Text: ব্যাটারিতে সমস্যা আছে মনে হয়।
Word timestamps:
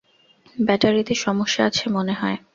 ব্যাটারিতে 0.57 1.13
সমস্যা 1.15 1.61
আছে 1.65 1.85
মনে 1.89 2.13
হয়। 2.13 2.37